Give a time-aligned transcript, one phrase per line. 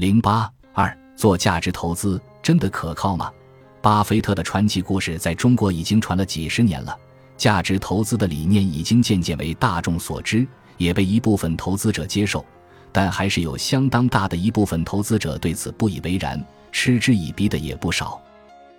[0.00, 3.30] 零八二做价值投资真的可靠吗？
[3.82, 6.98] 巴菲特的传奇故事在中国已经传了几十年了，
[7.36, 12.42] 价值投资的理念已经渐渐为大众所知，也被一部分投资者接受，
[12.90, 16.42] 但还是有相当大的一部分投资者对此不以为然，
[16.72, 18.18] 嗤之以鼻的也不少。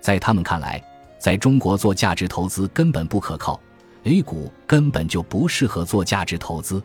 [0.00, 0.82] 在他们看来，
[1.18, 3.60] 在中国做价值投资根本不可靠
[4.04, 6.82] ，A 股根本就不适合做价值投资。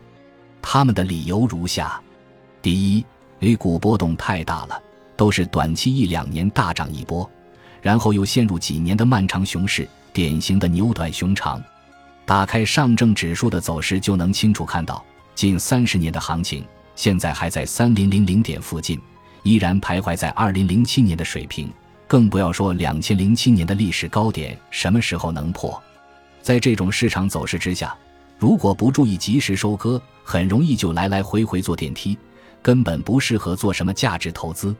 [0.60, 1.98] 他们的理由如下：
[2.60, 3.06] 第一
[3.40, 4.82] ，A 股波动太大了，
[5.16, 7.28] 都是短期一两年大涨一波，
[7.80, 11.62] 然后又陷入几年的漫长熊市，典型的牛短熊长。
[12.24, 15.04] 打开上证指数的走势就能清楚看到，
[15.34, 16.64] 近三十年的行情，
[16.94, 19.00] 现在还在三零零零点附近，
[19.42, 21.70] 依然徘徊在二零零七年的水平。
[22.08, 25.80] 更不要说两千零七年的历史高点什么时候能破？
[26.40, 27.96] 在这种市场走势之下，
[28.38, 32.16] 如果不注意及时收割，很容易就来来回回坐电梯，
[32.66, 34.74] 根本不适合做什么价值投资。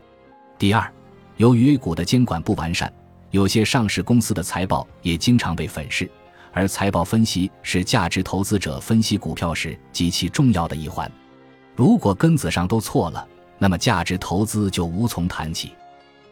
[0.58, 0.92] 第二，
[1.36, 2.92] 由于 A 股的监管不完善，
[3.30, 6.10] 有些上市公司的财报也经常被粉饰，
[6.51, 11.09] 而财报分析是价值投资者分析股票时极其重要的一环。
[11.76, 13.24] 如果根子上都错了，
[13.56, 15.73] 那么价值投资就无从谈起。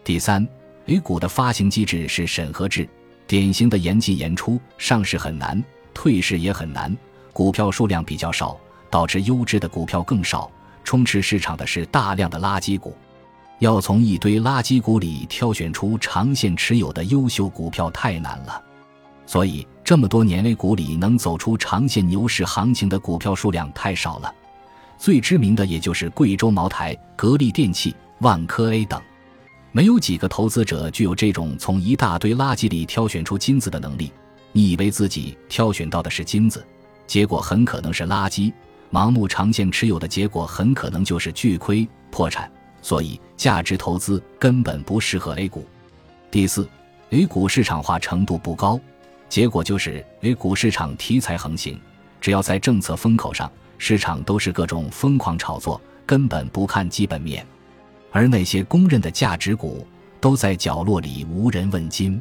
[0.02, 0.44] 第三。
[0.86, 2.88] A 股的发行机制是审核制，
[3.28, 5.62] 典型的严进严出，上市很难，
[5.94, 6.94] 退市也很难，
[7.32, 8.58] 股票数量比较少，
[8.90, 10.50] 导致优质的股票更少，
[10.84, 12.96] 充斥市场的是大量的垃圾股，
[13.58, 18.62] 要从一堆垃圾股里挑选出长线持有的优秀股票太难了，
[19.26, 24.32] 所以这么多年 A 股里能走出长线牛市行情的股票数量太少了，
[24.98, 29.00] 最知名的也就是贵州茅台、格力电器、万科 A 等。
[29.72, 34.12] 没有几个投资者具有这种从一大堆垃圾里挑选出金子的能力。
[34.52, 36.64] 你以为自己挑选到的是金子，
[37.08, 38.52] 结果很可能是垃圾。
[38.94, 42.48] 盲目长线持有的结果很可能就是巨亏破产。
[42.80, 45.66] 所以，价值投资根本不适合 A 股。
[46.30, 46.68] 第四
[47.10, 48.78] ，A 股市场化程度不高，
[49.28, 51.76] 结果就是 A 股市场题材横行，
[52.20, 57.44] 只要在政策风口上，市场都是各种疯狂炒作，根本不看基本面。
[58.12, 59.84] 而那些公认的价值股
[60.20, 62.20] 都在角落里无人问津，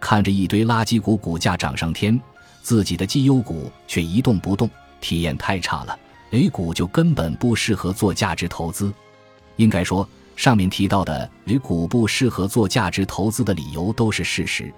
[0.00, 2.20] 看着一堆垃圾股股价涨上天，
[2.62, 4.68] 自己的绩优股却一动不动，
[4.98, 5.96] 体验太差了。
[6.30, 8.92] A 股就根本不适合做价值投资。
[9.56, 14.72] 应该说，上面提到的 A 股不适合做价值投资的理由都是事实，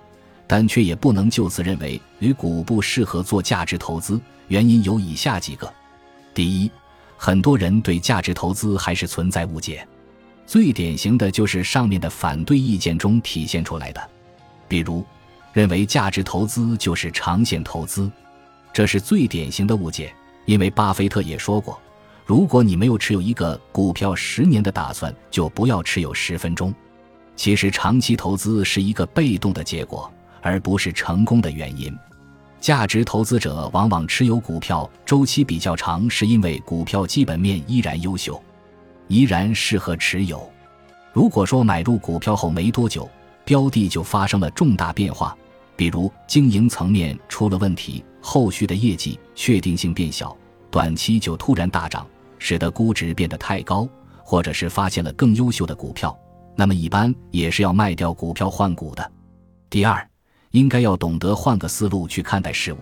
[0.47, 4.21] 但却也不能就此认为 A 股不适合做价值投资。
[4.49, 5.73] 原因有以下几个：
[6.35, 6.71] 第一，
[7.17, 9.87] 很多人对价值投资还是存在误解。
[10.47, 14.11] 最典型的就是上面的反对意见中体现出来的，
[14.69, 15.05] 比如
[15.53, 18.11] 认为价值投资就是长线投资，
[18.73, 20.12] 这是最典型的误解。
[20.45, 21.81] 因为巴菲特也说过，
[22.25, 26.75] 如果你没有持有一个股票十年的打算，就不要持有十分钟。
[27.37, 31.93] 其实长期投资是一个被动的结果，而不是成功的原因。
[32.61, 38.41] 价值投资者往往持有股票周期比较长，是因为股票基本面依然优秀。
[39.09, 40.49] 依然适合持有。
[41.13, 43.09] 如果说买入股票后没多久，
[43.45, 45.37] 标的就发生了重大变化，
[45.77, 50.34] 比如经营层面出了问题，后续的业绩确定性变小，
[50.71, 52.06] 短期就突然大涨，
[52.38, 53.87] 使得估值变得太高，
[54.25, 56.16] 或者是发现了更优秀的股票，
[56.56, 59.12] 那么一般也是要卖掉股票换股的。
[59.69, 60.09] 第二，
[60.53, 62.78] 应该要懂得换个思路去看待事物，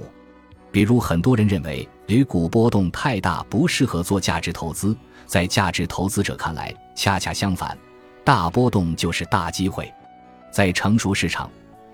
[0.70, 4.94] 比如很多人认为铝股波动太大，不适合做价值投资。
[5.26, 7.78] 在价值投资者看来，恰恰相反，
[8.24, 9.90] 大波动就是大机会。
[10.50, 11.48] 在成熟市场，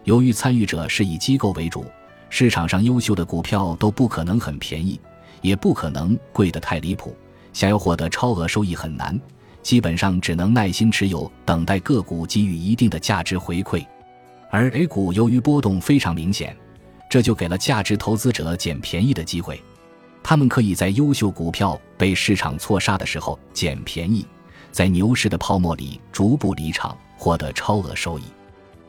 [0.05, 1.85] 由于参与者是以机构为主，
[2.29, 5.01] 市场上优秀的股票都不可能很便宜，
[5.43, 7.17] 也不可能贵得太离谱。
[7.53, 9.19] 想要获得超额收益很难，
[9.63, 13.85] 基本上只能耐心持有，等待个股给予一定的价值回馈。
[14.51, 16.57] 而 A 股由于波动非常明显，
[17.09, 19.63] 这就给了价值投资者捡便宜的机会。
[20.23, 24.27] 他们可以在优秀股票被市场错杀的时候捡便宜，
[24.71, 28.23] 在牛市的泡沫里逐步离场，获得超额收益。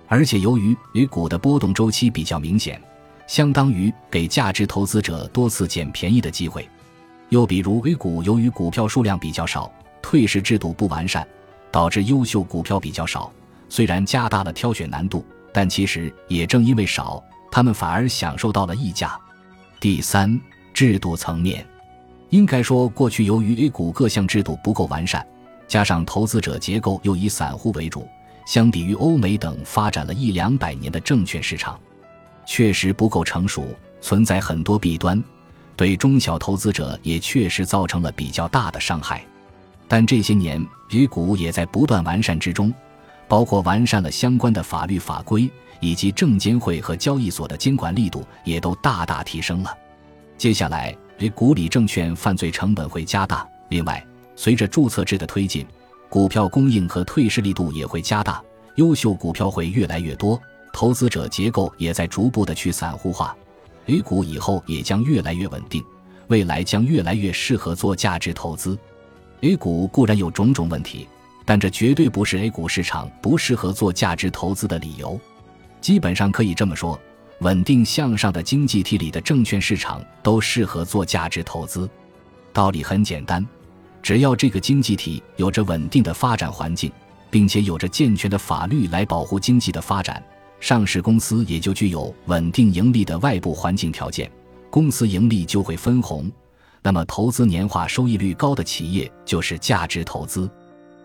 [0.07, 2.81] 而且由于 A 股的波动周期比较明显，
[3.27, 6.67] 相当于给价值投资者多次捡便宜的机会。
[7.29, 9.71] 又比如 A 股由于股票数量比较少，
[10.01, 11.27] 退市制度不完善，
[11.71, 13.31] 导致优秀股票比较少。
[13.69, 19.19] 虽然加大了挑选难度，但其实也正因为少，他们反而享受到了溢价。
[19.79, 20.39] 第三。
[20.73, 21.65] 制度层面，
[22.29, 25.25] 应该说，过去由于 A 股各项制度不够完善，
[25.67, 28.07] 加上投资者结构又以散户为主，
[28.45, 31.79] 相比于欧美等发展了一两百年的证券市场，
[32.47, 33.67] 确实不够成熟，
[34.01, 35.21] 存在很多弊端，
[35.75, 39.23] 对中小投资者也确实造成了比较大的伤害。
[39.87, 42.73] 但这些年 A 股也在不断完善之中，
[43.27, 45.49] 包括完善了相关的法律法规，
[45.81, 49.77] 以及证监会和交易所的监管力度也都大大提升了。
[50.37, 53.47] 接下来，A 股里证券犯罪成本会加大。
[53.69, 54.03] 另外，
[54.37, 55.67] 随着注册制的推进，
[56.07, 58.41] 股票供应和退市力度也会加大，
[58.75, 60.41] 优秀股票会越来越多，
[60.77, 63.35] 投资者结构也在逐步的去散户化。
[63.87, 65.83] A 股以后也将越来越稳定，
[66.27, 68.77] 未来将越来越适合做价值投资。
[69.41, 71.07] A 股固然有种种问题，
[71.45, 75.19] 但这绝对不是 A 股市场不适合做价值投资的理由。
[75.81, 76.99] 基本上可以这么说，
[77.39, 81.89] 稳定向上的经济体里的证券市场都适合做价值投资。
[82.53, 83.43] 道理很简单，
[84.03, 86.91] 只要这个经济体有着稳定的发展环境，
[87.31, 90.23] 并且有着健全的法律来保护经济的发展，
[90.59, 94.29] 上市公司也就具有稳定盈利的外部环境条件，
[94.69, 96.31] 公司盈利就会分红。
[96.81, 100.49] 那么，投资年化收益率高的企业就是价值投资。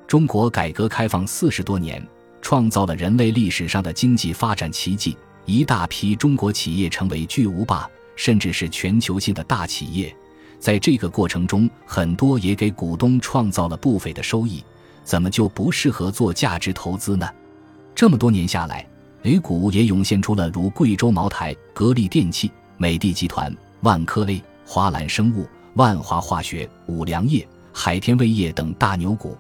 [0.07, 2.07] 中国改革开放四十多年，
[2.41, 10.15] 创造了人类历史上的经济发展奇迹，一大批中国企业成为巨无霸，甚至是全球性的大企业。
[10.59, 14.63] 在这个过程中，很多也给股东创造了不菲的收益，
[15.03, 17.29] 怎么就不适合做价值投资呢？
[17.95, 18.87] 这么多年下来
[19.23, 25.47] ，A 股也涌现出了如贵州茅台、格力电器、美的集团、万科 A、华兰生物。
[25.77, 29.39] 万华化学、五粮液、海天味业等大牛股，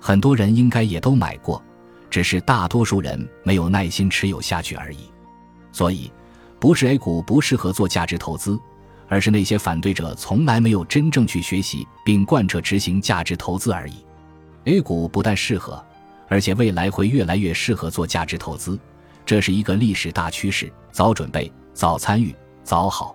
[0.00, 1.62] 很多人应该也都买过，
[2.10, 4.98] 只是大多数人没有耐心持有下去而已。
[5.70, 6.10] 所以，
[6.58, 8.58] 不是 A 股不适合做价值投资，
[9.06, 14.04] 而是那些反对者从来没有真正去学习并贯彻执行价值投资而已。
[14.64, 15.80] A 股不但适合，
[16.26, 18.76] 而且未来会越来越适合做价值投资，
[19.30, 20.72] 这是一个历史大趋势。
[20.90, 22.34] 早准备，早参与，
[22.64, 23.14] 早好。